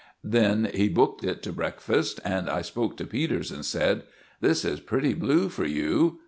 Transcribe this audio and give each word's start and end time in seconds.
Then 0.23 0.67
he 0.73 0.87
hooked 0.87 1.23
it 1.23 1.43
to 1.43 1.51
breakfast, 1.53 2.19
and 2.25 2.49
I 2.49 2.63
spoke 2.63 2.97
to 2.97 3.05
Peters. 3.05 3.53
I 3.53 3.61
said— 3.61 4.01
"This 4.39 4.65
is 4.65 4.79
pretty 4.79 5.13
blue 5.13 5.47
for 5.47 5.67
you." 5.67 6.17